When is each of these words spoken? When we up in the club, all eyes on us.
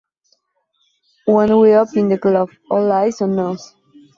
When 1.27 1.59
we 1.59 1.73
up 1.73 1.95
in 1.95 2.07
the 2.09 2.17
club, 2.17 2.49
all 2.71 2.91
eyes 2.91 3.21
on 3.21 3.37
us. 3.37 3.75